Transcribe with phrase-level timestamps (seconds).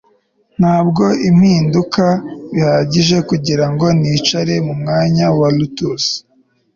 [0.59, 1.03] Ntabwo
[1.37, 2.05] mpinduka
[2.53, 6.03] bihagije kugirango nicare mumwanya wa lotus